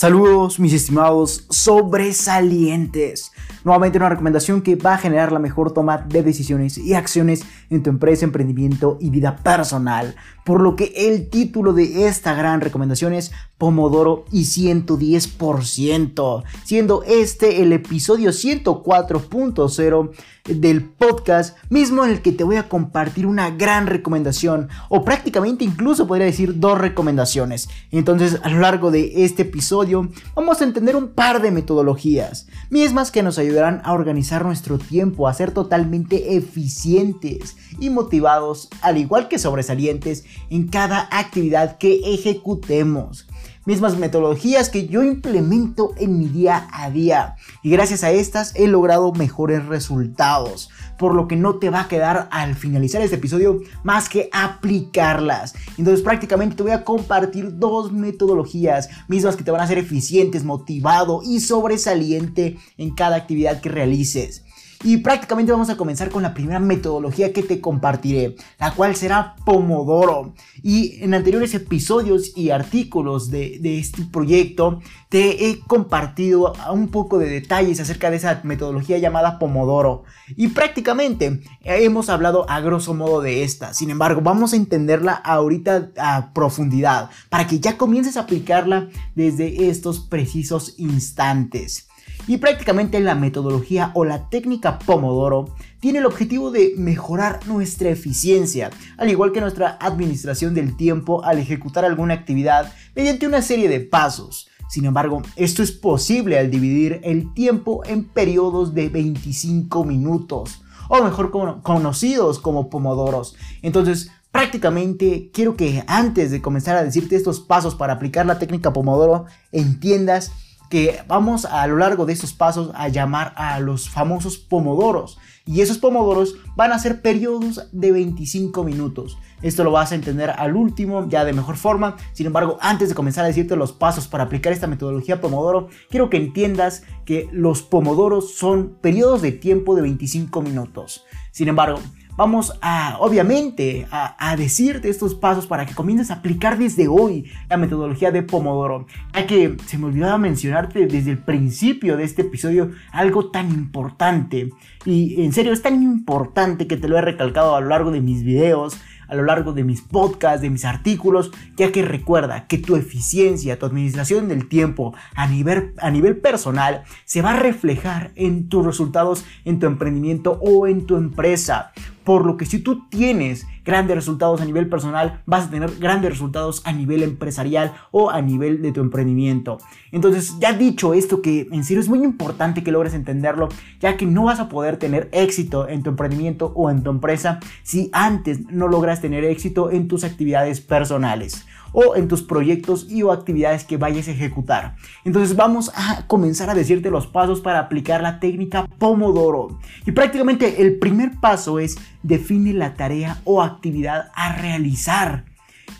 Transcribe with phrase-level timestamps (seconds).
[0.00, 3.32] Saludos mis estimados sobresalientes.
[3.64, 7.82] Nuevamente una recomendación que va a generar la mejor toma de decisiones y acciones en
[7.82, 10.16] tu empresa, emprendimiento y vida personal.
[10.46, 17.60] Por lo que el título de esta gran recomendación es Pomodoro y 110%, siendo este
[17.60, 20.10] el episodio 104.0
[20.54, 25.64] del podcast mismo en el que te voy a compartir una gran recomendación o prácticamente
[25.64, 27.68] incluso podría decir dos recomendaciones.
[27.90, 33.10] Entonces a lo largo de este episodio vamos a entender un par de metodologías mismas
[33.10, 39.28] que nos ayudarán a organizar nuestro tiempo, a ser totalmente eficientes y motivados al igual
[39.28, 43.26] que sobresalientes en cada actividad que ejecutemos
[43.70, 47.36] mismas metodologías que yo implemento en mi día a día.
[47.62, 51.88] Y gracias a estas he logrado mejores resultados por lo que no te va a
[51.88, 55.54] quedar al finalizar este episodio más que aplicarlas.
[55.78, 60.42] Entonces prácticamente te voy a compartir dos metodologías mismas que te van a hacer eficientes
[60.42, 64.44] motivado y sobresaliente en cada actividad que realices
[64.82, 69.36] y prácticamente vamos a comenzar con la primera metodología que te compartiré, la cual será
[69.44, 70.32] Pomodoro.
[70.62, 77.28] Y en anteriores episodios y artículos de, este proyecto te he compartido un poco de
[77.28, 80.04] detalles acerca de esa metodología llamada Pomodoro.
[80.34, 83.74] Y prácticamente hemos hablado a grosso modo de esta.
[83.74, 89.68] Sin embargo, vamos a entenderla ahorita a profundidad para que ya comiences a aplicarla desde
[89.68, 91.89] estos precisos instantes.
[92.26, 98.70] Y prácticamente la metodología o la técnica Pomodoro tiene el objetivo de mejorar nuestra eficiencia,
[98.98, 103.80] al igual que nuestra administración del tiempo al ejecutar alguna actividad mediante una serie de
[103.80, 104.48] pasos.
[104.68, 111.02] Sin embargo, esto es posible al dividir el tiempo en periodos de 25 minutos, o
[111.02, 111.32] mejor
[111.62, 113.34] conocidos como pomodoros.
[113.62, 118.72] Entonces, prácticamente quiero que antes de comenzar a decirte estos pasos para aplicar la técnica
[118.72, 120.30] Pomodoro, entiendas
[120.70, 125.18] que vamos a lo largo de estos pasos a llamar a los famosos pomodoros.
[125.44, 129.18] Y esos pomodoros van a ser periodos de 25 minutos.
[129.42, 131.96] Esto lo vas a entender al último, ya de mejor forma.
[132.12, 136.08] Sin embargo, antes de comenzar a decirte los pasos para aplicar esta metodología pomodoro, quiero
[136.08, 141.04] que entiendas que los pomodoros son periodos de tiempo de 25 minutos.
[141.32, 141.80] Sin embargo,
[142.20, 147.56] vamos a, obviamente, a, decirte estos pasos para que comiences a aplicar desde hoy la
[147.56, 148.86] metodología de Pomodoro.
[149.14, 154.50] Ya que se me olvidaba mencionarte desde el principio de este episodio algo tan importante.
[154.84, 158.02] Y en serio, es tan importante que te lo he recalcado a lo largo de
[158.02, 158.78] mis videos
[159.10, 163.58] a lo largo de mis podcasts, de mis artículos, ya que recuerda que tu eficiencia,
[163.58, 168.64] tu administración del tiempo a nivel, a nivel personal se va a reflejar en tus
[168.64, 171.72] resultados en tu emprendimiento o en tu empresa.
[172.04, 176.10] Por lo que si tú tienes grandes resultados a nivel personal, vas a tener grandes
[176.10, 179.58] resultados a nivel empresarial o a nivel de tu emprendimiento.
[179.92, 183.48] Entonces, ya dicho esto, que en serio es muy importante que logres entenderlo,
[183.80, 187.40] ya que no vas a poder tener éxito en tu emprendimiento o en tu empresa
[187.62, 193.02] si antes no logras tener éxito en tus actividades personales o en tus proyectos y
[193.02, 194.76] o actividades que vayas a ejecutar.
[195.04, 199.58] Entonces vamos a comenzar a decirte los pasos para aplicar la técnica Pomodoro.
[199.86, 205.24] Y prácticamente el primer paso es define la tarea o actividad a realizar.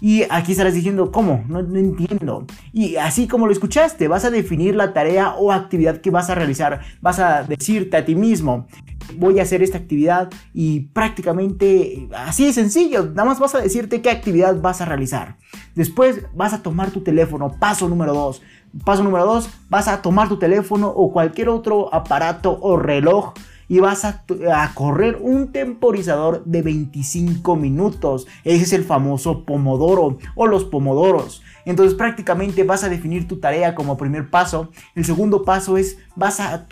[0.01, 1.45] Y aquí estarás diciendo, ¿cómo?
[1.47, 2.47] No, no, entiendo.
[2.73, 6.35] Y así como lo escuchaste, vas a definir la tarea o actividad que vas a
[6.35, 6.81] realizar.
[7.03, 8.67] Vas a decirte a ti mismo,
[9.17, 14.03] voy a hacer esta actividad y prácticamente así de sencillo, nada más vas a decirte
[14.03, 15.37] qué actividad vas a realizar.
[15.75, 18.43] Después vas a tomar tu teléfono, paso número 2.
[18.85, 23.35] Paso número 2, vas a tomar tu teléfono o cualquier otro aparato o reloj
[23.69, 28.27] y vas a, a, correr un temporizador de 25 minutos.
[28.45, 31.43] Ese es el famoso pomodoro o los pomodoros.
[31.71, 34.71] Entonces prácticamente vas a definir tu tarea como primer paso.
[34.97, 36.67] El segundo paso es vas a,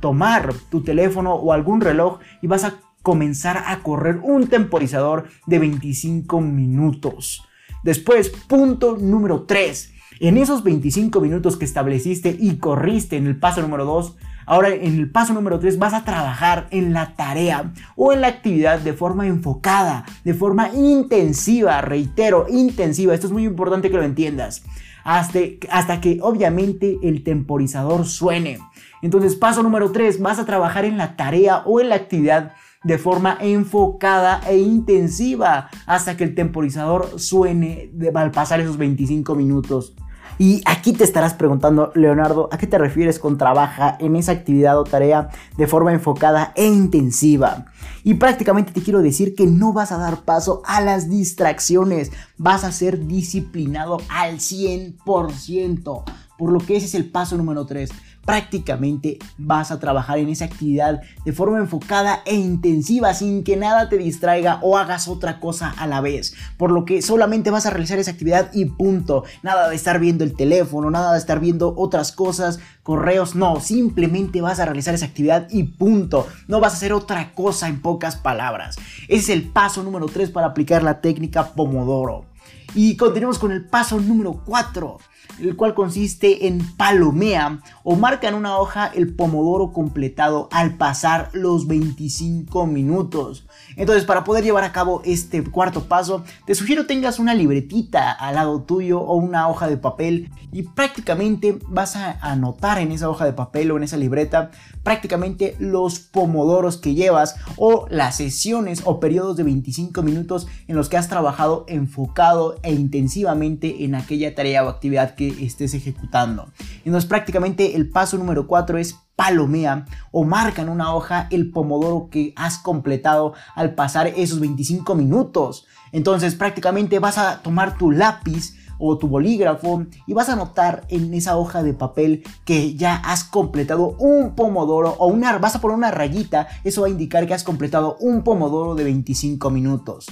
[0.00, 5.60] tomar tu teléfono o algún reloj y vas a comenzar a correr un temporizador de
[5.60, 7.44] 25 minutos.
[7.84, 9.94] Después, punto número 3.
[10.18, 14.16] En esos 25 minutos que estableciste y corriste en el paso número 2,
[14.46, 18.28] Ahora en el paso número 3 vas a trabajar en la tarea o en la
[18.28, 23.14] actividad de forma enfocada, de forma intensiva, reitero, intensiva.
[23.14, 24.64] Esto es muy importante que lo entiendas.
[25.04, 25.38] Hasta,
[25.70, 28.58] hasta que obviamente el temporizador suene.
[29.02, 32.52] Entonces paso número 3, vas a trabajar en la tarea o en la actividad
[32.82, 39.94] de forma enfocada e intensiva hasta que el temporizador suene al pasar esos 25 minutos.
[40.40, 44.80] Y aquí te estarás preguntando, Leonardo, ¿a qué te refieres con trabaja en esa actividad
[44.80, 45.28] o tarea
[45.58, 47.66] de forma enfocada e intensiva?
[48.04, 52.64] Y prácticamente te quiero decir que no vas a dar paso a las distracciones, vas
[52.64, 56.04] a ser disciplinado al 100%.
[56.38, 57.90] por lo que ese es el paso número 3
[58.30, 63.88] prácticamente vas a trabajar en esa actividad de forma enfocada e intensiva sin que nada
[63.88, 66.34] te distraiga o hagas otra cosa a la vez.
[66.56, 69.24] Por lo que solamente vas a realizar esa actividad y punto.
[69.42, 73.60] Nada de estar viendo el teléfono, nada de estar viendo otras cosas, correos, no.
[73.60, 76.28] Simplemente vas a realizar esa actividad y punto.
[76.46, 78.76] No vas a hacer otra cosa en pocas palabras.
[79.08, 82.29] Ese es el paso número 3 para aplicar la técnica Pomodoro.
[82.74, 84.98] Y continuamos con el paso número 4
[85.40, 91.30] el cual consiste en palomea o marca en una hoja el pomodoro completado al pasar
[91.32, 93.46] los 25 minutos.
[93.76, 98.34] Entonces, para poder llevar a cabo este cuarto paso, te sugiero tengas una libretita al
[98.34, 103.24] lado tuyo o una hoja de papel y prácticamente vas a anotar en esa hoja
[103.24, 104.50] de papel o en esa libreta
[104.82, 110.88] prácticamente los pomodoros que llevas o las sesiones o periodos de 25 minutos en los
[110.88, 116.50] que has trabajado enfocado e intensivamente en aquella tarea o actividad que estés ejecutando.
[116.84, 122.08] Entonces prácticamente el paso número 4 es palomea o marca en una hoja el pomodoro
[122.10, 125.66] que has completado al pasar esos 25 minutos.
[125.92, 131.12] Entonces prácticamente vas a tomar tu lápiz o tu bolígrafo y vas a anotar en
[131.12, 135.76] esa hoja de papel que ya has completado un pomodoro o una vas a poner
[135.76, 140.06] una rayita, eso va a indicar que has completado un pomodoro de 25 minutos.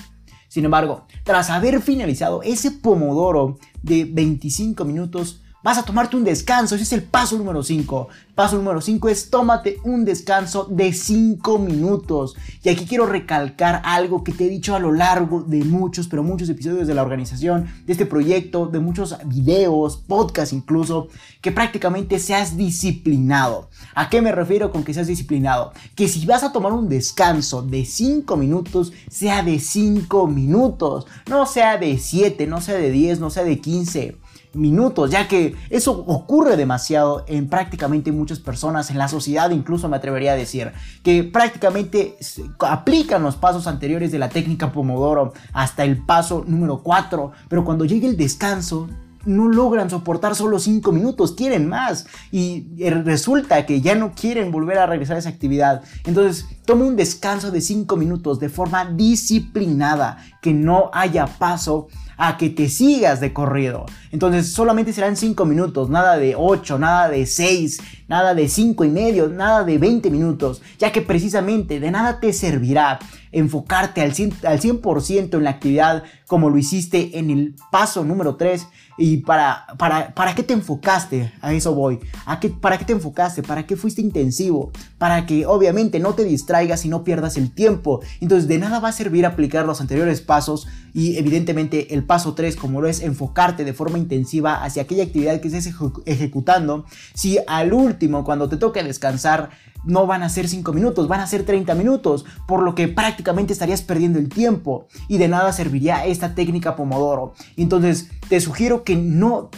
[0.59, 6.77] Sin embargo, tras haber finalizado ese pomodoro de 25 minutos, Vas a tomarte un descanso,
[6.77, 8.09] ese es el paso número 5.
[8.37, 12.37] Paso número 5 es tómate un descanso de 5 minutos.
[12.63, 16.23] Y aquí quiero recalcar algo que te he dicho a lo largo de muchos, pero
[16.23, 21.09] muchos episodios de la organización, de este proyecto, de muchos videos, podcasts incluso,
[21.41, 23.69] que prácticamente seas disciplinado.
[23.97, 25.73] ¿A qué me refiero con que seas disciplinado?
[25.97, 31.47] Que si vas a tomar un descanso de 5 minutos, sea de 5 minutos, no
[31.47, 35.93] sea de 7, no sea de 10, no sea de 15 minutos, ya que eso
[36.07, 40.73] ocurre demasiado en prácticamente muchas personas, en la sociedad incluso me atrevería a decir,
[41.03, 42.17] que prácticamente
[42.61, 47.85] aplican los pasos anteriores de la técnica Pomodoro hasta el paso número 4, pero cuando
[47.85, 48.89] llegue el descanso
[49.29, 54.51] no logran soportar solo 5 minutos, quieren más y eh, resulta que ya no quieren
[54.51, 55.83] volver a regresar a esa actividad.
[56.05, 62.37] Entonces, toma un descanso de 5 minutos de forma disciplinada, que no haya paso a
[62.37, 63.87] que te sigas de corrido.
[64.11, 68.89] Entonces solamente serán 5 minutos, nada de 8, nada de 6, nada de 5 y
[68.89, 72.99] medio, nada de 20 minutos, ya que precisamente de nada te servirá
[73.33, 78.37] enfocarte al 100%, al 100 en la actividad como lo hiciste en el paso número
[78.37, 78.67] 3
[78.99, 82.93] y para, para, para qué te enfocaste, a eso voy, ¿A qué, para qué te
[82.93, 87.53] enfocaste, para qué fuiste intensivo, para que obviamente no te distraigas y no pierdas el
[87.53, 88.01] tiempo.
[88.21, 92.57] Entonces de nada va a servir aplicar los anteriores pasos y evidentemente el paso 3
[92.57, 95.73] como lo es enfocarte de forma intensiva hacia aquella actividad que estés
[96.07, 99.51] ejecutando, si al último cuando te toque descansar
[99.89, 103.53] no van a ser 5 minutos, van a ser 30 minutos, por lo que prácticamente
[103.53, 107.33] estarías perdiendo el tiempo y de nada serviría esta técnica Pomodoro.
[107.57, 109.51] Entonces te sugiero que no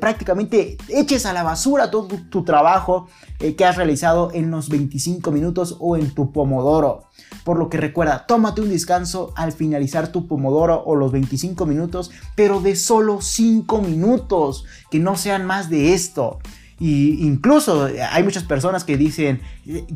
[0.00, 3.08] prácticamente eches a la basura todo tu, trabajo
[3.38, 7.04] eh, que has realizado en los 25 minutos o en tu Pomodoro.
[7.44, 12.10] Por lo que recuerda, tómate un descanso al finalizar tu Pomodoro o los 25 minutos,
[12.34, 16.38] pero de solo 5 minutos, que no sean más de esto.
[16.80, 19.40] Y incluso hay muchas personas que dicen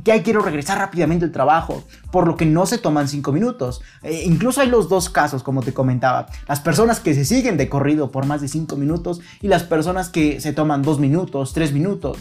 [0.05, 3.83] que quiero regresar rápidamente al trabajo, por lo que no se toman 5 minutos.
[4.03, 6.27] E incluso hay los dos casos, como te comentaba.
[6.47, 10.09] Las personas que se siguen de corrido por más de 5 minutos y las personas
[10.09, 12.19] que se toman 2 minutos, 3 minutos.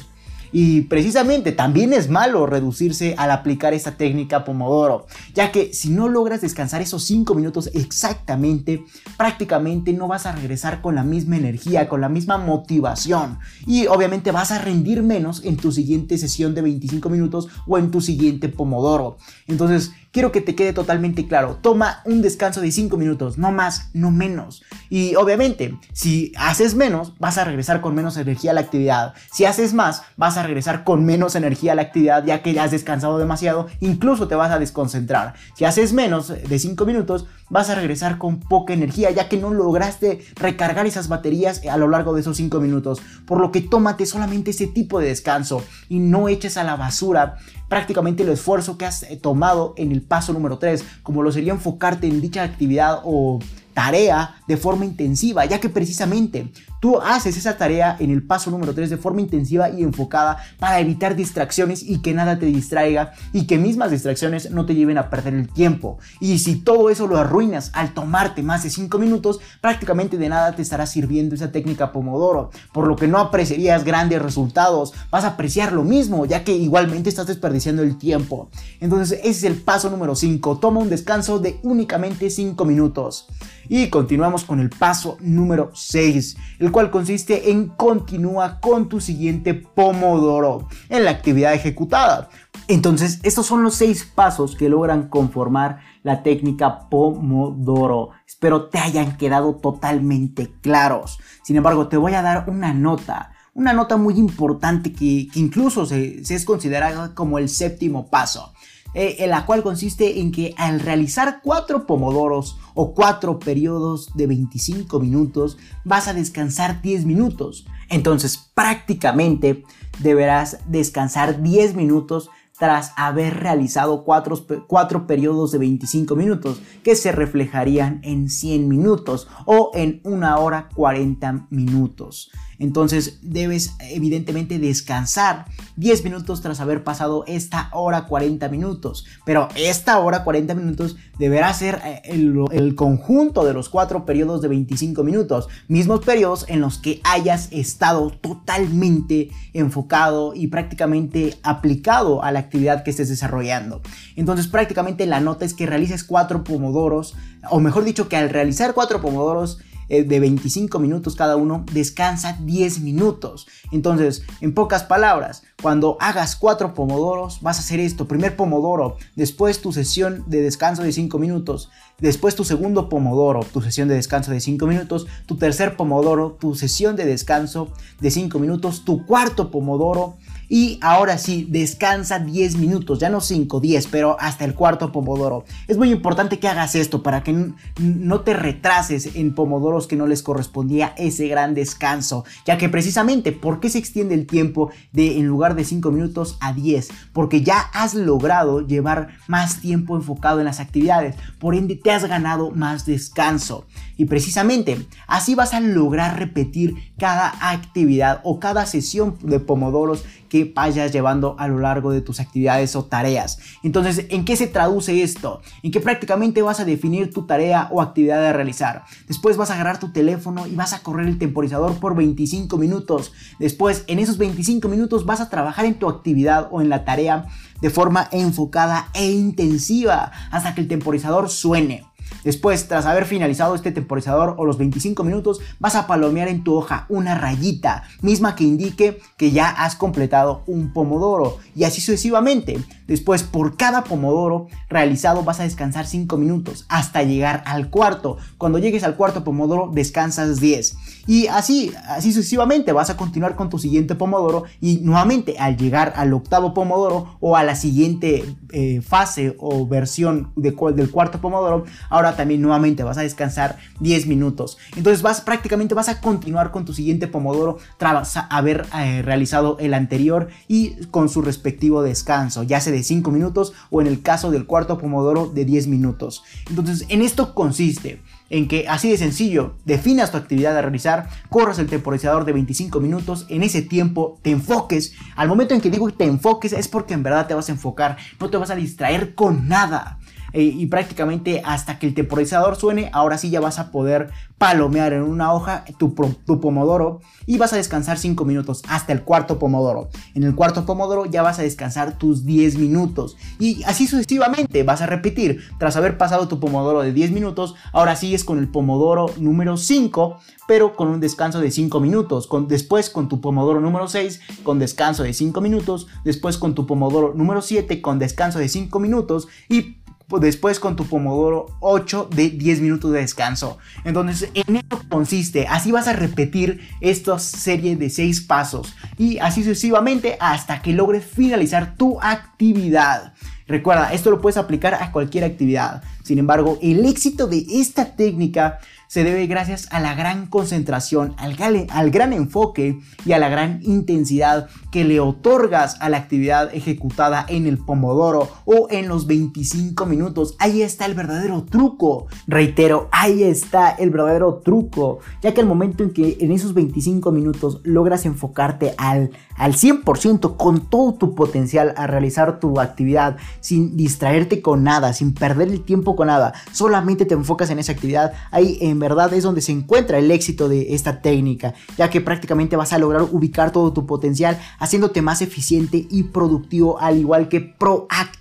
[0.52, 6.08] Y precisamente también es malo reducirse al aplicar esta técnica Pomodoro, ya que si no
[6.10, 8.84] logras descansar esos 5 minutos exactamente,
[9.18, 13.40] prácticamente no vas a regresar con la misma energía, con la misma motivación.
[13.66, 17.92] Y obviamente vas a rendir menos en tu siguiente sesión de 25 minutos o en
[17.92, 19.18] tu siguiente Pomodoro.
[19.48, 21.60] Entonces, quiero que te quede totalmente claro.
[21.62, 24.64] Toma un descanso de 5 minutos, no más, no menos.
[24.90, 29.14] Y obviamente, si haces menos, vas a regresar con menos energía a la actividad.
[29.32, 32.64] Si haces más, vas a regresar con menos energía a la actividad ya que ya
[32.64, 35.34] has descansado demasiado, incluso te vas a desconcentrar.
[35.56, 39.54] Si haces menos de 5 minutos, vas a regresar con poca energía ya que no
[39.54, 43.02] lograste recargar esas baterías a lo largo de esos 5 minutos.
[43.26, 47.38] Por lo que tómate solamente ese tipo de descanso y no eches a la basura
[47.70, 51.54] prácticamente el esfuerzo que has eh, tomado en el paso número 3, como lo sería
[51.54, 53.40] enfocarte en dicha actividad o
[53.78, 58.74] tarea de forma intensiva, ya que precisamente tú haces esa tarea en el paso número
[58.74, 63.46] 3 de forma intensiva y enfocada para evitar distracciones y que nada te distraiga y
[63.46, 66.00] que mismas distracciones no te lleven a perder el tiempo.
[66.20, 70.56] Y si todo eso lo arruinas al tomarte más de 5 minutos, prácticamente de nada
[70.56, 75.30] te estará sirviendo esa técnica Pomodoro, por lo que no apreciarías grandes resultados, vas a
[75.30, 78.50] apreciar lo mismo, ya que igualmente estás desperdiciando el tiempo.
[78.80, 83.28] Entonces ese es el paso número 5, toma un descanso de únicamente 5 minutos.
[83.70, 89.54] Y continuamos con el paso número 6, el cual consiste en continúa con tu siguiente
[89.54, 92.30] pomodoro en la actividad ejecutada.
[92.68, 98.10] Entonces, estos son los 6 pasos que logran conformar la técnica pomodoro.
[98.28, 101.20] Espero te hayan quedado totalmente claros.
[101.44, 106.24] Sin embargo, te voy a dar una nota una nota muy importante que, incluso se,
[106.24, 108.54] se, es considerada como el séptimo paso.
[109.00, 114.26] Eh, en la cual consiste en que al realizar cuatro pomodoros o cuatro periodos de
[114.26, 117.68] 25 minutos vas a descansar 10 minutos.
[117.90, 119.64] Entonces prácticamente
[120.00, 127.12] deberás descansar 10 minutos tras haber realizado cuatro, cuatro, periodos de 25 minutos que se
[127.12, 132.32] reflejarían en 100 minutos o en una hora 40 minutos.
[132.60, 135.46] Entonces debes evidentemente descansar
[135.76, 139.06] 10 minutos tras haber pasado esta hora 40 minutos.
[139.26, 144.48] Pero esta hora 40 minutos deberá ser eh, el, conjunto de los cuatro periodos de
[144.48, 145.48] 25 minutos.
[145.68, 152.84] Mismos periodos en los que hayas estado totalmente enfocado y prácticamente aplicado a la actividad
[152.84, 153.82] que estés desarrollando.
[154.16, 157.16] Entonces prácticamente la nota es que realices cuatro pomodoros,
[157.50, 162.38] o mejor dicho que al realizar cuatro pomodoros eh, de 25 minutos cada uno, descansa
[162.42, 163.48] 10 minutos.
[163.72, 168.08] Entonces, en pocas palabras, cuando hagas 4 pomodoros, vas a hacer esto.
[168.08, 173.62] Primer pomodoro, después tu sesión de descanso de 5 minutos, después tu segundo pomodoro, tu
[173.62, 178.40] sesión de descanso de 5 minutos, tu tercer pomodoro, tu sesión de descanso de 5
[178.40, 180.18] minutos, tu cuarto pomodoro,
[180.50, 185.44] y ahora sí, descansa 10 minutos, ya no 5, 10, pero hasta el cuarto pomodoro.
[185.68, 190.08] Es muy importante que hagas esto para que no te retrases en pomodoros que no
[190.08, 192.24] les correspondía ese gran descanso.
[192.46, 196.38] Ya que precisamente, ¿por qué se extiende el tiempo de en lugar de 5 minutos
[196.40, 196.90] a 10?
[197.12, 201.16] Porque ya has logrado llevar más tiempo enfocado en las actividades.
[201.40, 203.66] Por ende, te has ganado más descanso.
[203.98, 210.37] Y precisamente, así vas a lograr repetir cada actividad o cada sesión de pomodoros que
[210.44, 213.40] vayas llevando a lo largo de tus actividades o tareas.
[213.64, 215.42] Entonces, ¿en qué se traduce esto?
[215.64, 218.84] En que prácticamente vas a definir tu tarea o actividad a realizar.
[219.08, 223.14] Después vas a agarrar tu teléfono y vas a correr el temporizador por 25 minutos.
[223.40, 227.26] Después, en esos 25 minutos vas a trabajar en tu actividad o en la tarea
[227.62, 231.86] de forma enfocada e intensiva hasta que el temporizador suene.
[232.24, 236.56] Después, tras haber finalizado este temporizador o los 25 minutos, vas a palomear en tu
[236.56, 242.58] hoja una rayita, misma que indique que ya has completado un pomodoro y así sucesivamente.
[242.88, 248.18] Después, por cada pomodoro realizado vas a descansar 5 minutos hasta llegar al cuarto.
[248.38, 250.76] Cuando llegues al cuarto pomodoro, descansas 10.
[251.08, 255.94] Y así, así sucesivamente, vas a continuar con tu siguiente pomodoro y nuevamente al llegar
[255.96, 261.66] al octavo pomodoro o a la siguiente eh, fase o versión de, del cuarto pomodoro,
[261.90, 264.58] ahora también nuevamente vas a descansar 10 minutos.
[264.76, 269.74] Entonces vas prácticamente vas a continuar con tu siguiente pomodoro tras haber eh, realizado el
[269.74, 274.32] anterior y con su respectivo descanso, ya sea de 5 minutos o en el caso
[274.32, 276.24] del cuarto pomodoro de 10 minutos.
[276.50, 281.60] Entonces en esto consiste en que así de sencillo, definas tu actividad a realizar, corras
[281.60, 284.94] el temporizador de 25 minutos, en ese tiempo te enfoques.
[285.16, 287.54] Al momento en que digo que te enfoques es porque en verdad te vas a
[287.54, 290.00] enfocar, no te vas a distraer con nada.
[290.38, 294.94] Eh, y prácticamente hasta que el temporizador suene, ahora sí ya vas a poder palomear
[294.94, 295.96] en una hoja tu,
[296.28, 299.90] tu pomodoro y vas a descansar 5 minutos hasta el cuarto pomodoro.
[300.14, 304.84] En el cuarto pomodoro ya vas a descansar tus 10 minutos y así sucesivamente vas
[304.84, 305.42] a repetir.
[305.58, 310.20] Tras haber pasado tu pomodoro de 10 minutos, ahora sigues con el pomodoro número 5,
[310.48, 312.28] pero con un descanso de 5 minutos.
[312.28, 315.88] Con, después con tu pomodoro número 6 con descanso de 5 minutos.
[316.04, 319.78] Después con tu pomodoro número 7 con descanso de 5 minutos y
[320.10, 323.58] después con tu pomodoro 8 de 10 minutos de descanso.
[323.84, 325.48] Entonces, en eso consiste.
[325.48, 331.06] Así vas a repetir esta serie de 6 pasos y así sucesivamente hasta que logres
[331.06, 333.14] finalizar tu actividad.
[333.48, 335.84] Recuerda, esto lo puedes aplicar a cualquier actividad.
[336.04, 341.36] Sin embargo, el éxito de esta técnica se debe gracias a la gran concentración, al,
[341.70, 347.26] al gran enfoque y a la gran intensidad que le otorgas a la actividad ejecutada
[347.28, 350.36] en el pomodoro o en los 25 minutos.
[350.40, 352.08] Ahí está el verdadero truco.
[352.28, 357.12] Reitero, ahí está el verdadero truco, ya que al momento en que en esos 25
[357.12, 363.78] minutos logras enfocarte al, al 100% con todo tu potencial a realizar tu actividad sin
[363.78, 368.14] distraerte con nada, sin perder el tiempo con nada, solamente te enfocas en esa actividad,
[368.32, 372.74] ahí verdad es donde se encuentra el éxito de esta técnica, ya que prácticamente vas
[372.74, 378.18] a lograr ubicar todo tu potencial haciéndote más eficiente y productivo al igual que proactivo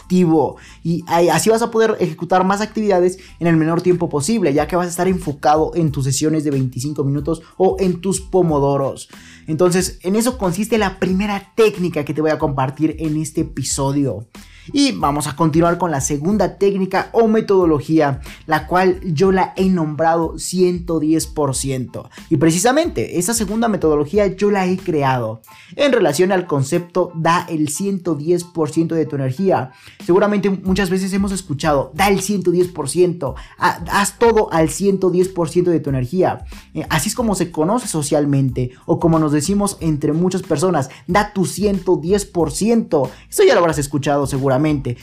[0.83, 4.77] y así vas a poder ejecutar más actividades en el menor tiempo posible, ya que
[4.77, 9.09] vas a estar enfocado en tus sesiones de 25 minutos o en tus pomodoros.
[9.47, 14.27] Entonces, en eso consiste la primera técnica que te voy a compartir en este episodio.
[14.73, 19.69] Y vamos a continuar con la segunda técnica o metodología, la cual yo la he
[19.69, 22.09] nombrado 110%.
[22.31, 25.43] Y precisamente esa segunda metodología yo la he creado
[25.77, 29.73] en relación al concepto da el 110% de tu energía.
[30.05, 36.45] Seguramente muchas veces hemos escuchado, da el 110%, haz todo al 110% de tu energía.
[36.75, 41.33] Eh, así es como se conoce socialmente o como nos decimos entre muchas personas, da
[41.33, 43.11] tu 110%.
[43.31, 44.56] Eso ya lo habrás escuchado seguramente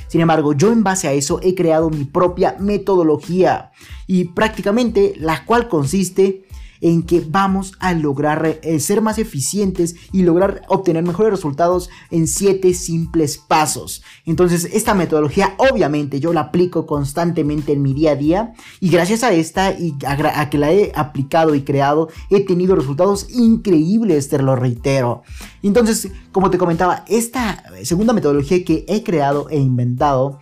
[0.07, 3.71] sin embargo, yo en base a eso he creado mi propia metodología
[4.07, 6.42] y prácticamente la cual consiste
[6.83, 12.27] en que vamos a lograr eh, ser más eficientes y lograr obtener mejores resultados en
[12.27, 14.03] siete simples pasos.
[14.25, 19.23] Entonces, esta metodología obviamente yo la aplico constantemente en mi día a día y gracias
[19.23, 24.39] a esta y a, que la he aplicado y creado, he tenido resultados increíbles, te
[24.39, 25.23] lo reitero.
[25.63, 30.39] Entonces, como te comentaba, esta segunda metodología que he creado e inventado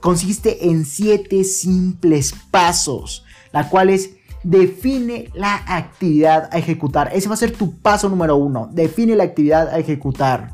[0.00, 7.10] consiste en siete simples pasos, la cual es define la actividad a ejecutar.
[7.14, 8.68] Ese va a ser tu paso número uno.
[8.72, 10.52] Define la actividad a ejecutar.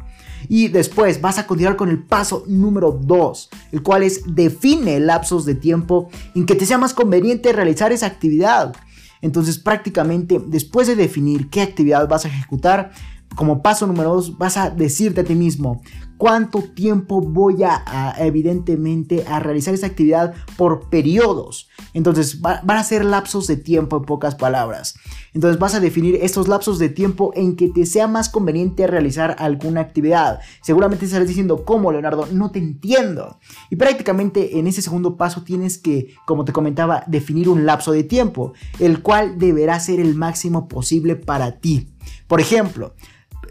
[0.49, 5.45] Y después vas a continuar con el paso número 2, el cual es define lapsos
[5.45, 8.75] de tiempo en que te sea más conveniente realizar esa actividad.
[9.21, 12.93] Entonces prácticamente después de definir qué actividad vas a ejecutar,
[13.39, 15.81] como paso número 2 vas a decirte a ti mismo,
[16.17, 21.69] cuánto tiempo voy a, evidentemente a realizar esa actividad por periodos.
[21.95, 24.97] Entonces van a ser lapsos de tiempo en pocas palabras.
[25.35, 29.37] Entonces vas a definir estos lapsos de tiempo en que te sea más conveniente realizar
[29.39, 30.41] alguna actividad.
[30.61, 32.27] Seguramente estarás diciendo, ¿cómo Leonardo?
[32.33, 33.39] No te entiendo.
[33.71, 38.03] Y prácticamente en ese segundo paso tienes que, como te comentaba, definir un lapso de
[38.03, 41.95] tiempo, el cual deberá ser el máximo posible para ti.
[42.27, 42.95] Por ejemplo,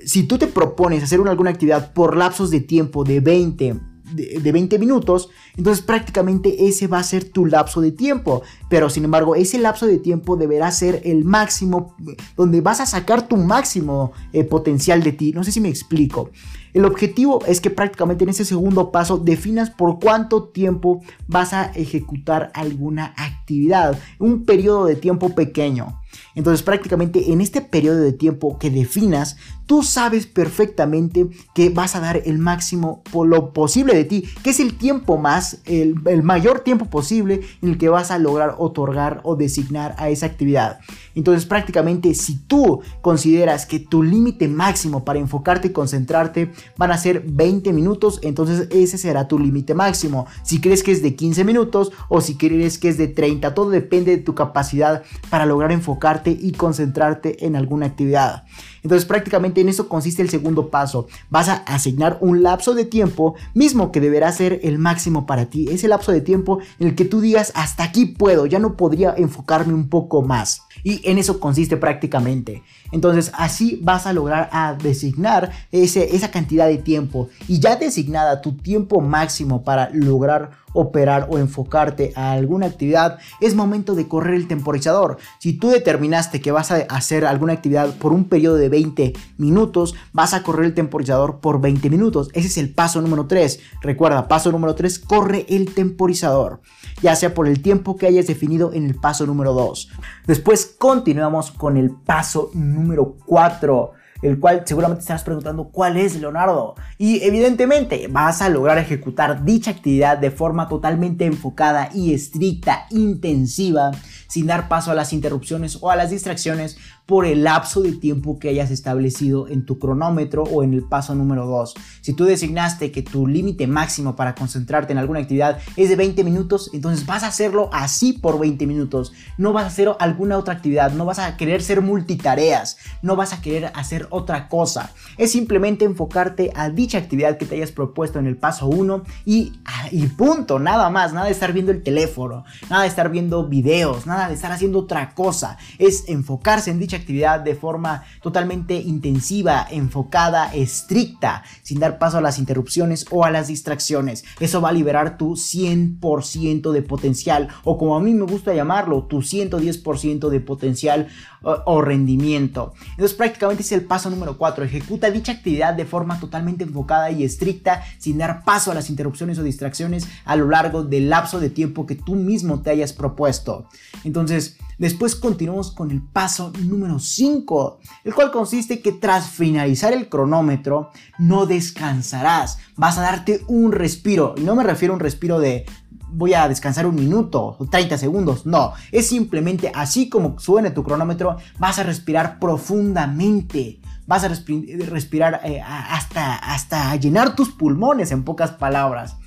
[0.08, 3.76] si tú te propones hacer alguna actividad por lapsos de tiempo de 20,
[4.14, 8.42] de, 20 minutos, entonces prácticamente ese va a ser tu lapso de tiempo.
[8.70, 11.98] Pero sin embargo, ese lapso de tiempo deberá ser el máximo,
[12.38, 15.34] donde vas a sacar tu máximo eh, potencial de ti.
[15.34, 16.32] No sé si me explico.
[16.74, 21.66] El objetivo es que prácticamente en ese segundo paso definas por cuánto tiempo vas a
[21.74, 23.98] ejecutar alguna actividad.
[24.20, 26.00] Un periodo de tiempo pequeño.
[26.36, 29.38] Entonces prácticamente en este periodo de tiempo que definas,
[29.68, 34.50] tú sabes perfectamente que vas a dar el máximo por lo posible de ti, que
[34.52, 39.20] es el tiempo más, el, mayor tiempo posible en el que vas a lograr otorgar
[39.24, 40.80] o designar a esa actividad.
[41.16, 46.98] Entonces prácticamente si tú consideras que tu límite máximo para enfocarte y concentrarte van a
[46.98, 50.28] ser 20 minutos, entonces ese será tu límite máximo.
[50.44, 53.70] Si crees que es de 15 minutos o si crees que es de 30, todo
[53.70, 58.46] depende de tu capacidad para lograr enfocarte y concentrarte en alguna actividad.
[58.88, 61.08] Entonces prácticamente en eso consiste el segundo paso.
[61.30, 65.68] Vas a asignar un lapso de tiempo mismo que deberá ser el máximo para ti.
[65.70, 69.14] Ese lapso de tiempo en el que tú digas hasta aquí puedo, ya no podría
[69.18, 70.67] enfocarme un poco más.
[70.88, 72.64] Y en eso consiste prácticamente.
[72.94, 74.50] Entonces así vas a lograr
[74.82, 77.28] designar ese, esa cantidad de tiempo.
[77.46, 83.56] Y ya designada tu tiempo máximo para lograr operar o enfocarte a alguna actividad, es
[83.56, 85.18] momento de correr el temporizador.
[85.40, 89.96] Si tú determinaste que vas a hacer alguna actividad por un periodo de 20 minutos,
[90.14, 92.30] vas a correr el temporizador por 20 minutos.
[92.34, 93.60] Ese es el paso número 3.
[93.82, 96.62] Recuerda, paso número 3, corre el temporizador,
[97.02, 99.90] ya sea por el tiempo que hayas definido en el paso número 2.
[100.28, 106.76] Después continuamos con el paso número 4 el cual seguramente estarás preguntando cuál es Leonardo.
[106.98, 113.92] Y evidentemente vas a lograr ejecutar dicha actividad de forma totalmente enfocada y estricta, intensiva,
[114.28, 118.38] sin dar paso a las interrupciones o a las distracciones por el lapso de tiempo
[118.38, 121.74] que hayas establecido en tu cronómetro o en el paso número 2.
[122.02, 126.24] Si tú designaste que tu límite máximo para concentrarte en alguna actividad es de 20
[126.26, 129.14] minutos, entonces vas a hacerlo así por 20 minutos.
[129.38, 133.32] No vas a hacer alguna otra actividad, no vas a querer ser multitareas, no vas
[133.32, 134.92] a querer hacer otra cosa.
[135.18, 139.54] Es simplemente enfocarte a dicha actividad que te hayas propuesto en el paso 1 y,
[139.64, 143.48] ah, y punto, nada más, nada de estar viendo el teléfono, nada de estar viendo
[143.48, 145.58] videos, nada de estar haciendo otra cosa.
[145.78, 152.22] Es enfocarse en dicha actividad de forma totalmente intensiva, enfocada, estricta, sin dar paso a
[152.22, 154.26] las interrupciones o a las distracciones.
[154.40, 159.04] Eso va a liberar tu 100% de potencial o como a mí me gusta llamarlo,
[159.04, 161.08] tu 110% de potencial
[161.44, 162.74] o, rendimiento.
[162.92, 164.66] Entonces prácticamente es el paso número 4.
[164.66, 169.38] Ejecuta dicha actividad de forma totalmente enfocada y estricta sin dar paso a las interrupciones
[169.38, 173.70] o distracciones a lo largo del lapso de tiempo que tú mismo te hayas propuesto.
[174.04, 180.10] Entonces, después continuamos con el paso número 5, el cual consiste que tras finalizar el
[180.10, 185.40] cronómetro no descansarás, vas a darte un respiro, y no me refiero a un respiro
[185.40, 185.66] de
[186.10, 188.46] voy a descansar un minuto o 30 segundos.
[188.46, 193.82] No, es simplemente así como suene tu cronómetro, vas a respirar profundamente.
[194.06, 199.18] Vas a respirar eh, hasta, hasta llenar tus pulmones, en pocas palabras.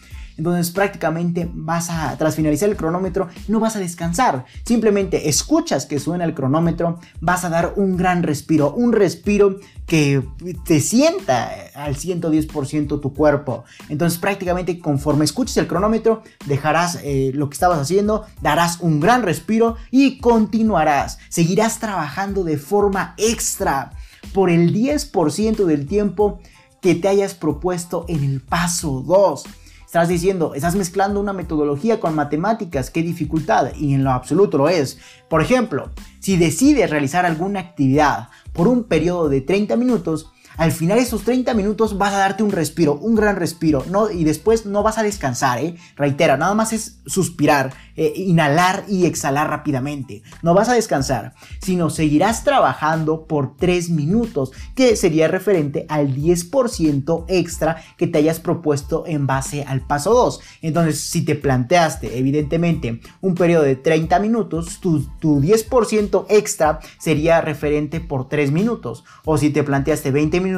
[0.41, 4.47] Entonces prácticamente vas a, tras finalizar el cronómetro, no vas a descansar.
[4.65, 10.27] Simplemente escuchas que suena el cronómetro, vas a dar un gran respiro, un respiro que
[10.65, 13.65] te sienta al 110% tu cuerpo.
[13.91, 19.23] Entonces prácticamente conforme escuches el cronómetro, dejarás eh, lo que estabas haciendo, darás un gran
[19.23, 21.19] respiro y continuarás.
[21.29, 23.93] Seguirás trabajando de forma extra
[24.33, 26.41] por el 10% del tiempo
[26.81, 29.45] que te hayas propuesto en el paso 2.
[29.91, 34.69] Estás diciendo, estás mezclando una metodología con matemáticas, qué dificultad, y en lo absoluto lo
[34.69, 35.01] es.
[35.29, 40.99] Por ejemplo, si decides realizar alguna actividad por un periodo de 30 minutos, al final
[40.99, 44.11] esos 30 minutos vas a darte un respiro, un gran respiro, ¿no?
[44.11, 45.75] Y después no vas a descansar, ¿eh?
[45.97, 50.23] Reitera, nada más es suspirar, eh, inhalar y exhalar rápidamente.
[50.43, 57.25] No vas a descansar, sino seguirás trabajando por 3 minutos, que sería referente al 10%
[57.29, 60.41] extra que te hayas propuesto en base al paso 2.
[60.61, 67.41] Entonces, si te planteaste, evidentemente, un periodo de 30 minutos, tu, tu 10% extra sería
[67.41, 69.05] referente por 3 minutos.
[69.25, 70.50] O si te planteaste 20 minutos,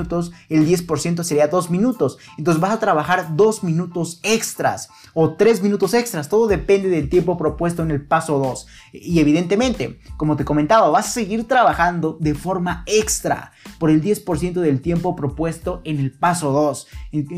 [0.49, 2.19] el 10% sería 2 minutos.
[2.39, 6.29] Entonces vas a trabajar 2 minutos extras o 3 minutos extras.
[6.29, 8.67] Todo depende del tiempo propuesto en el paso 2.
[8.93, 14.55] Y evidentemente, como te comentaba, vas a seguir trabajando de forma extra por el 10%
[14.55, 16.87] del tiempo propuesto en el paso 2.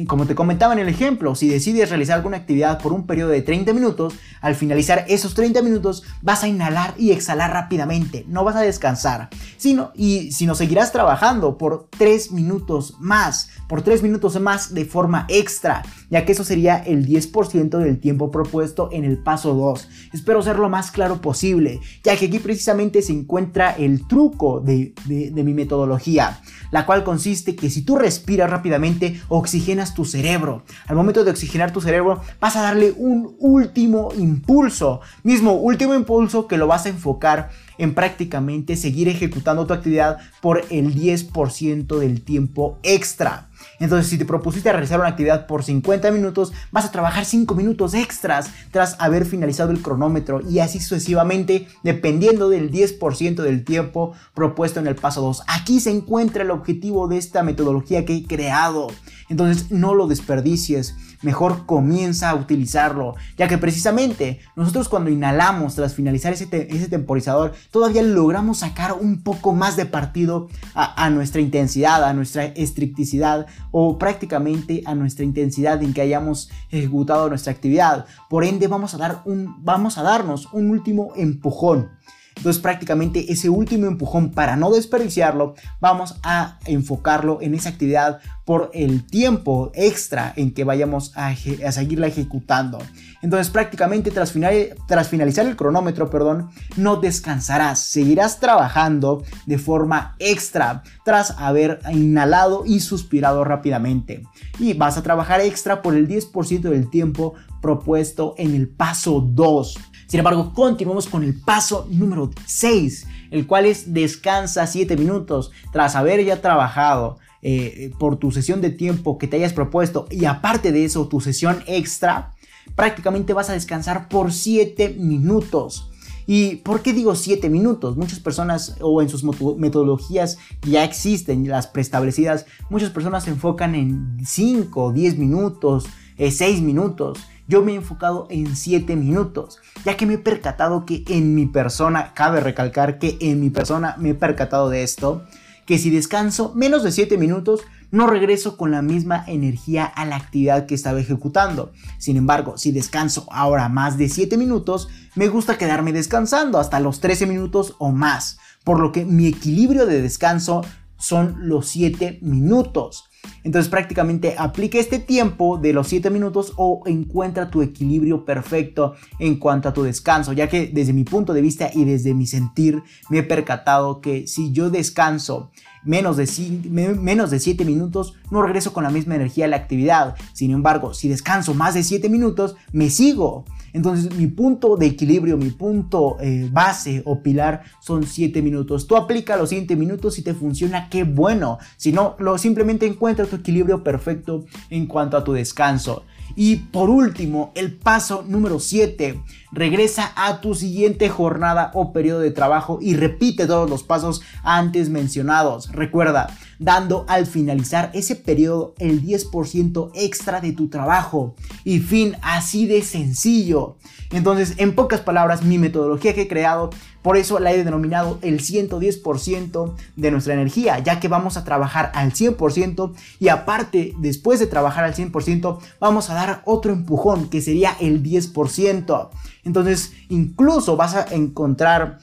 [0.06, 3.42] Como te comentaba en el ejemplo, si decides realizar alguna actividad por un periodo de
[3.42, 8.24] 30 minutos, al finalizar esos 30 minutos vas a inhalar y exhalar rápidamente.
[8.28, 9.28] No vas a descansar.
[9.56, 14.84] Sino, y si no seguirás trabajando por 3 minutos más, por 3 minutos más de
[14.84, 19.88] forma extra, ya que eso sería el 10% del tiempo propuesto en el paso 2.
[20.12, 24.94] Espero ser lo más claro posible, ya que aquí precisamente se encuentra el truco de,
[25.06, 30.64] mi metodología, la cual consiste que si tú respiras rápidamente, oxigenas tu cerebro.
[30.86, 36.46] Al momento de oxigenar tu cerebro, vas a darle un último impulso, mismo último impulso
[36.46, 42.22] que lo vas a enfocar en prácticamente seguir ejecutando tu actividad por el 10% del
[42.22, 43.48] tiempo extra.
[43.80, 47.94] Entonces, si te propusiste realizar una actividad por 50 minutos, vas a trabajar 5 minutos
[47.94, 54.80] extras tras haber finalizado el cronómetro y así sucesivamente, dependiendo del 10% del tiempo propuesto
[54.80, 55.42] en el paso 2.
[55.48, 58.88] Aquí se encuentra el objetivo de esta metodología que he creado.
[59.28, 65.94] Entonces, no lo desperdicies mejor comienza a utilizarlo, ya que precisamente nosotros cuando inhalamos tras
[65.94, 72.12] finalizar ese, temporizador, todavía logramos sacar un poco más de partido a, nuestra intensidad, a
[72.12, 78.06] nuestra estricticidad o prácticamente a nuestra intensidad en que hayamos ejecutado nuestra actividad.
[78.28, 81.90] Por ende, vamos a, dar un, vamos a darnos un último empujón.
[82.36, 88.70] Entonces prácticamente ese último empujón para no desperdiciarlo, vamos a enfocarlo en esa actividad por
[88.74, 92.78] el tiempo extra en que vayamos a, seguirla ejecutando.
[93.22, 101.30] Entonces prácticamente tras, finalizar el cronómetro, perdón, no descansarás, seguirás trabajando de forma extra tras
[101.38, 104.22] haber inhalado y suspirado rápidamente.
[104.58, 109.78] Y vas a trabajar extra por el 10% del tiempo propuesto en el paso 2.
[110.14, 115.96] Sin embargo, continuamos con el paso número 6, el cual es descansa 7 minutos tras
[115.96, 120.70] haber ya trabajado eh, por tu sesión de tiempo que te hayas propuesto y aparte
[120.70, 122.32] de eso tu sesión extra,
[122.76, 125.90] prácticamente vas a descansar por 7 minutos.
[126.28, 127.96] ¿Y por qué digo 7 minutos?
[127.96, 134.16] Muchas personas o en sus metodologías ya existen las preestablecidas, muchas personas se enfocan en
[134.24, 135.86] 5, 10 minutos,
[136.18, 137.18] 6 eh, minutos.
[137.46, 141.46] Yo me he enfocado en 7 minutos, ya que me he percatado que en mi
[141.46, 145.24] persona, cabe recalcar que en mi persona me he percatado de esto,
[145.66, 150.16] que si descanso menos de 7 minutos, no regreso con la misma energía a la
[150.16, 151.72] actividad que estaba ejecutando.
[151.98, 157.00] Sin embargo, si descanso ahora más de 7 minutos, me gusta quedarme descansando hasta los
[157.00, 160.62] 13 minutos o más, por lo que mi equilibrio de descanso
[160.96, 163.04] son los 7 minutos.
[163.42, 169.36] Entonces prácticamente aplica este tiempo de los 7 minutos o encuentra tu equilibrio perfecto en
[169.36, 172.82] cuanto a tu descanso, ya que desde mi punto de vista y desde mi sentir
[173.10, 175.50] me he percatado que si yo descanso
[175.84, 176.26] menos de,
[176.70, 180.16] menos de 7 minutos, no regreso con la misma energía a la actividad.
[180.32, 183.44] Sin embargo, si descanso más de 7 minutos, me sigo.
[183.74, 188.86] Entonces mi punto de equilibrio, mi punto eh, base o pilar son 7 minutos.
[188.86, 191.58] Tú aplica los 7 minutos y te funciona, qué bueno.
[191.76, 196.04] Si no, lo, simplemente encuentra tu equilibrio perfecto en cuanto a tu descanso.
[196.36, 199.20] Y por último, el paso número 7.
[199.52, 204.88] Regresa a tu siguiente jornada o periodo de trabajo y repite todos los pasos antes
[204.88, 205.70] mencionados.
[205.72, 211.34] Recuerda, dando al finalizar ese periodo el 10% extra de tu trabajo.
[211.64, 213.76] Y fin, así de sencillo.
[214.10, 216.70] Entonces, en pocas palabras, mi metodología que he creado,
[217.02, 221.90] por eso la he denominado el 110% de nuestra energía, ya que vamos a trabajar
[221.94, 227.42] al 100% y aparte, después de trabajar al 100%, vamos a dar otro empujón que
[227.42, 229.10] sería el 10%.
[229.44, 231.98] Entonces, incluso vas a encontrar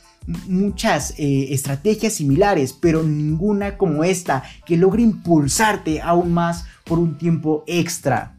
[0.47, 7.17] muchas eh, estrategias similares, pero ninguna como esta que logre impulsarte aún más por un
[7.17, 8.35] tiempo extra.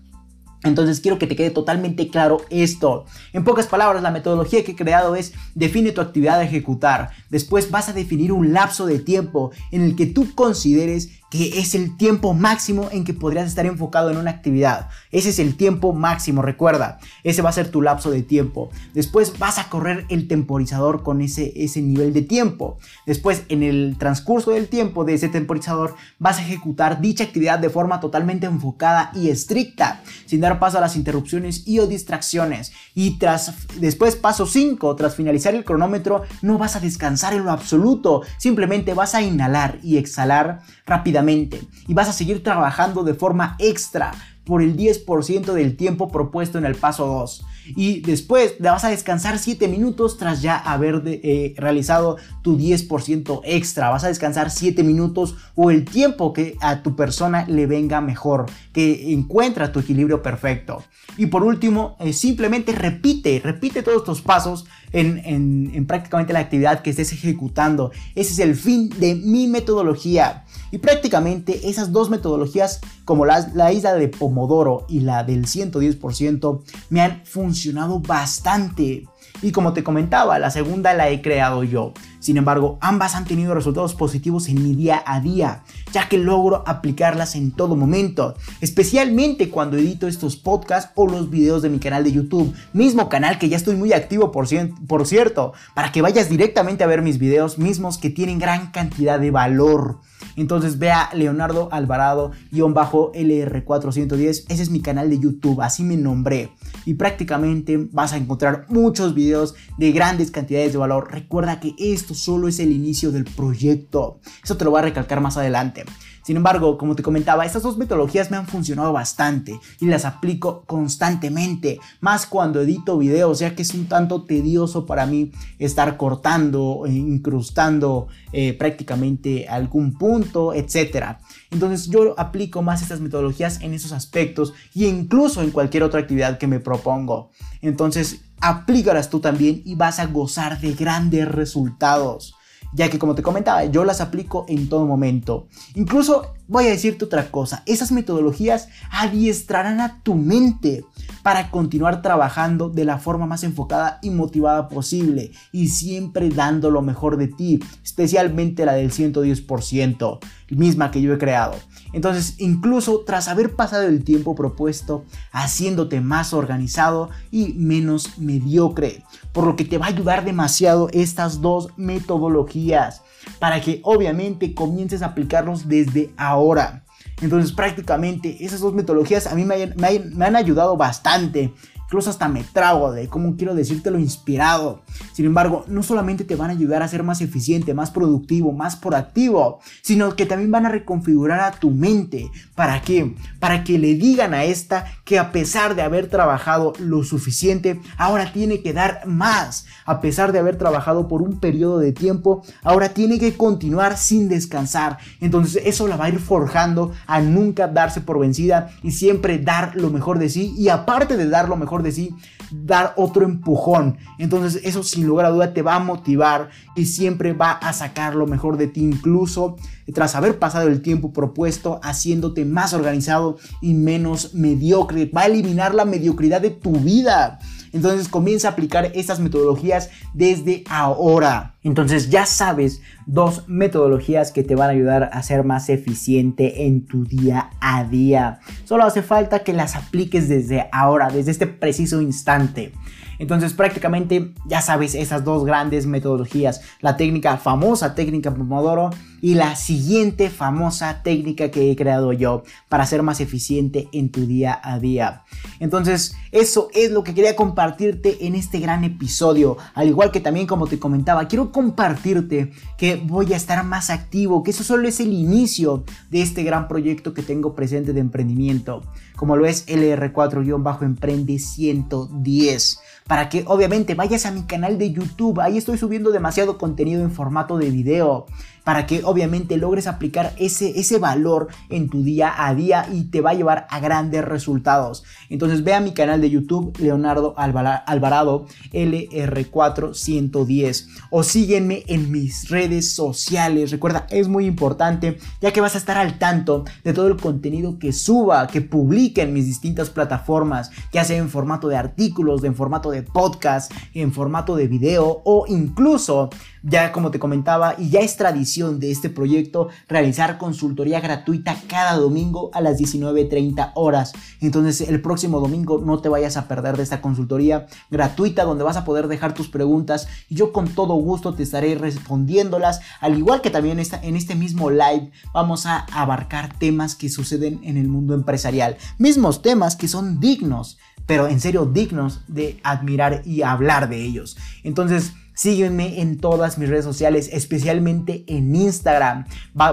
[0.64, 3.04] Entonces quiero que te quede totalmente claro esto.
[3.32, 7.10] En pocas palabras, la metodología que he creado es define tu actividad a ejecutar.
[7.30, 11.74] Después vas a definir un lapso de tiempo en el que tú consideres que es
[11.74, 14.90] el tiempo máximo en que podrías estar enfocado en una actividad.
[15.10, 16.98] Ese es el tiempo máximo, recuerda.
[17.24, 18.68] Ese va a ser tu lapso de tiempo.
[18.92, 22.76] Después vas a correr el temporizador con ese, ese nivel de tiempo.
[23.06, 27.70] Después, en el transcurso del tiempo de ese temporizador, vas a ejecutar dicha actividad de
[27.70, 32.72] forma totalmente enfocada y estricta, sin dar paso a las interrupciones y o distracciones.
[32.94, 37.52] Y tras después, paso 5, tras finalizar el cronómetro, no vas a descansar en lo
[37.52, 38.20] absoluto.
[38.36, 44.12] Simplemente vas a inhalar y exhalar rápidamente y vas a seguir trabajando de forma extra
[44.44, 47.44] por el 10% del tiempo propuesto en el paso 2.
[47.76, 53.40] Y después te vas a descansar 7 minutos tras ya haber eh, realizado tu 10%
[53.44, 53.90] extra.
[53.90, 58.46] Vas a descansar 7 minutos o el tiempo que a tu persona le venga mejor,
[58.72, 60.82] que encuentra tu equilibrio perfecto.
[61.16, 66.82] Y por último, eh, simplemente repite, repite todos estos pasos en, en prácticamente la actividad
[66.82, 67.92] que estés ejecutando.
[68.14, 70.44] Ese es el fin de mi metodología.
[70.70, 76.62] Y prácticamente esas dos metodologías, como la, la isla de Pomodoro y la del 110%,
[76.88, 79.06] me han funcionado bastante.
[79.42, 81.92] Y como te comentaba, la segunda la he creado yo.
[82.20, 86.62] Sin embargo, ambas han tenido resultados positivos en mi día a día, ya que logro
[86.68, 92.04] aplicarlas en todo momento, especialmente cuando edito estos podcasts o los videos de mi canal
[92.04, 94.46] de YouTube, mismo canal que ya estoy muy activo por,
[94.86, 99.18] por cierto, para que vayas directamente a ver mis videos mismos que tienen gran cantidad
[99.18, 99.98] de valor.
[100.36, 104.44] Entonces vea Leonardo Alvarado-LR410.
[104.48, 106.52] Ese es mi canal de YouTube, así me nombré.
[106.84, 111.10] Y prácticamente vas a encontrar muchos videos de grandes cantidades de valor.
[111.10, 114.20] Recuerda que esto solo es el inicio del proyecto.
[114.42, 115.84] Eso te lo voy a recalcar más adelante.
[116.22, 120.62] Sin embargo, como te comentaba, estas dos metodologías me han funcionado bastante y las aplico
[120.66, 126.84] constantemente, más cuando edito videos, ya que es un tanto tedioso para mí estar cortando,
[126.86, 131.16] e incrustando eh, prácticamente algún punto, etc.
[131.50, 136.38] Entonces yo aplico más estas metodologías en esos aspectos y incluso en cualquier otra actividad
[136.38, 137.30] que me propongo.
[137.60, 142.34] Entonces aplícalas tú también y vas a gozar de grandes resultados
[142.72, 145.48] ya que como te comentaba, yo las aplico en todo momento.
[145.74, 150.84] Incluso voy a decirte otra cosa, esas metodologías adiestrarán a tu mente
[151.22, 156.82] para continuar trabajando de la forma más enfocada y motivada posible y siempre dando lo
[156.82, 160.18] mejor de ti, especialmente la del 110%,
[160.50, 161.54] misma que yo he creado.
[161.94, 169.46] Entonces, incluso tras haber pasado el tiempo propuesto, haciéndote más organizado y menos mediocre, por
[169.46, 173.01] lo que te va a ayudar demasiado estas dos metodologías
[173.38, 176.84] para que obviamente comiences a aplicarlos desde ahora.
[177.20, 181.52] Entonces prácticamente esas dos metodologías a mí me, han ayudado bastante
[181.92, 184.80] incluso hasta me trago de cómo quiero decírtelo inspirado.
[185.12, 188.76] Sin embargo, no solamente te van a ayudar a ser más eficiente, más productivo, más
[188.76, 192.30] proactivo, sino que también van a reconfigurar a tu mente.
[192.54, 193.14] ¿Para qué?
[193.40, 198.32] Para que le digan a esta que a pesar de haber trabajado lo suficiente, ahora
[198.32, 199.66] tiene que dar más.
[199.84, 204.30] A pesar de haber trabajado por un periodo de tiempo, ahora tiene que continuar sin
[204.30, 204.96] descansar.
[205.20, 209.76] Entonces eso la va a ir forjando a nunca darse por vencida y siempre dar
[209.76, 210.54] lo mejor de sí.
[210.56, 212.14] Y aparte de dar lo mejor de sí,
[212.50, 213.98] dar otro empujón.
[214.18, 218.14] Entonces eso sin lugar a duda te va a motivar y siempre va a sacar
[218.14, 219.56] lo mejor de ti, incluso
[219.94, 225.06] tras haber pasado el tiempo propuesto, haciéndote más organizado y menos mediocre.
[225.06, 227.38] Va a eliminar la mediocridad de tu vida.
[227.72, 231.54] Entonces comienza a aplicar estas metodologías desde ahora.
[231.62, 236.86] Entonces ya sabes dos metodologías que te van a ayudar a ser más eficiente en
[236.86, 238.40] tu día a día.
[238.64, 242.72] Solo hace falta que las apliques desde ahora, desde este preciso instante.
[243.18, 248.90] Entonces prácticamente ya sabes esas dos grandes metodologías, la técnica famosa técnica Pomodoro
[249.22, 254.26] y la siguiente famosa técnica que he creado yo para ser más eficiente en tu
[254.26, 255.22] día a día.
[255.60, 260.48] Entonces eso es lo que quería compartirte en este gran episodio, al igual que también
[260.48, 264.98] como te comentaba, quiero compartirte que voy a estar más activo, que eso solo es
[264.98, 268.82] el inicio de este gran proyecto que tengo presente de emprendimiento,
[269.14, 275.40] como lo es LR4-Emprende 110 para que obviamente vayas a mi canal de YouTube.
[275.40, 278.26] Ahí estoy subiendo demasiado contenido en formato de video
[278.64, 283.20] para que obviamente logres aplicar ese, ese valor en tu día a día y te
[283.20, 285.04] va a llevar a grandes resultados.
[285.28, 292.94] Entonces ve a mi canal de YouTube Leonardo Alvarado LR410 o sígueme en mis redes
[292.94, 293.70] sociales.
[293.70, 297.78] Recuerda, es muy importante ya que vas a estar al tanto de todo el contenido
[297.78, 302.54] que suba, que publique en mis distintas plataformas, ya sea en formato de artículos, en
[302.54, 306.30] formato de podcast, en formato de video o incluso
[306.62, 311.96] ya como te comentaba y ya es tradición de este proyecto realizar consultoría gratuita cada
[311.96, 314.12] domingo a las 19.30 horas.
[314.40, 318.76] Entonces el próximo domingo no te vayas a perder de esta consultoría gratuita donde vas
[318.76, 322.80] a poder dejar tus preguntas y yo con todo gusto te estaré respondiéndolas.
[323.00, 327.76] Al igual que también en este mismo live vamos a abarcar temas que suceden en
[327.76, 328.76] el mundo empresarial.
[328.98, 334.36] Mismos temas que son dignos pero en serio dignos de admirar y hablar de ellos.
[334.62, 339.24] Entonces, Sígueme en todas mis redes sociales, especialmente en Instagram.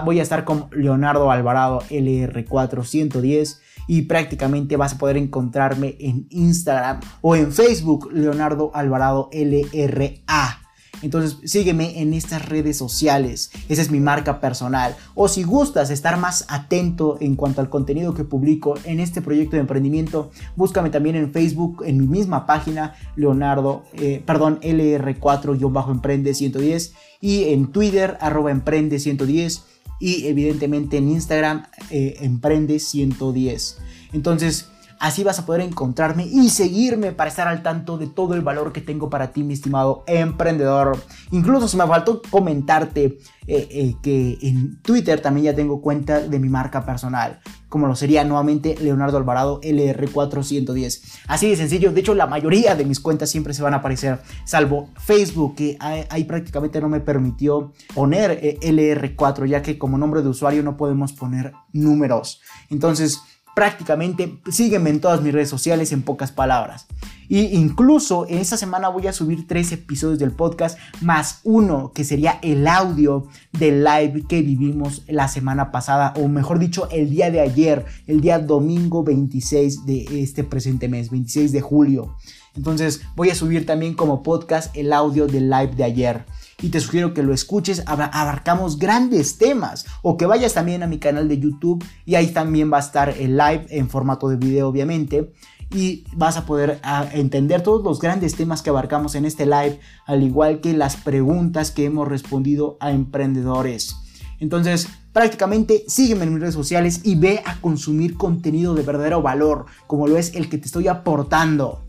[0.03, 7.01] voy a estar con Leonardo Alvarado LR410 y prácticamente vas a poder encontrarme en Instagram
[7.21, 10.68] o en Facebook Leonardo Alvarado LRA.
[11.01, 13.51] Entonces sígueme en estas redes sociales.
[13.69, 14.95] Esa es mi marca personal.
[15.15, 19.55] O si gustas estar más atento en cuanto al contenido que publico en este proyecto
[19.55, 26.93] de emprendimiento, búscame también en Facebook, en mi misma página, Leonardo, eh, perdón, LR4-Emprende 110
[27.21, 29.63] y en Twitter, arroba Emprende 110
[29.99, 33.77] y evidentemente en Instagram, eh, Emprende 110.
[34.13, 38.41] Entonces, Así vas a poder encontrarme y seguirme para estar al tanto de todo el
[38.41, 41.01] valor que tengo para ti, mi estimado emprendedor.
[41.31, 46.37] Incluso se me faltó comentarte eh, eh, que en Twitter también ya tengo cuenta de
[46.37, 51.01] mi marca personal, como lo sería nuevamente Leonardo Alvarado LR410.
[51.27, 54.19] Así de sencillo, de hecho la mayoría de mis cuentas siempre se van a aparecer,
[54.45, 60.21] salvo Facebook, que ahí prácticamente no me permitió poner eh, LR4, ya que como nombre
[60.21, 62.41] de usuario no podemos poner números.
[62.69, 63.19] Entonces,
[63.59, 66.87] prácticamente sígueme en todas mis redes sociales en pocas palabras.
[67.27, 72.05] Y incluso en esta semana voy a subir tres episodios del podcast más uno que
[72.05, 77.31] sería el audio del live que vivimos la semana pasada o mejor dicho el día
[77.31, 82.15] de ayer, el día domingo 26 de este presente mes, 26 de julio.
[82.55, 86.25] Entonces voy a subir también como podcast el audio del live de ayer
[86.61, 90.99] y te sugiero que lo escuches, abarcamos grandes temas o que vayas también a mi
[90.99, 94.67] canal de YouTube y ahí también va a estar el live en formato de video
[94.67, 95.33] obviamente
[95.71, 96.79] y vas a poder
[97.13, 101.71] entender todos los grandes temas que abarcamos en este live, al igual que las preguntas
[101.71, 103.95] que hemos respondido a emprendedores.
[104.39, 109.65] Entonces, prácticamente sígueme en mis redes sociales y ve a consumir contenido de verdadero valor,
[109.85, 111.88] como lo es el que te estoy aportando.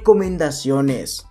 [0.01, 1.30] recomendaciones.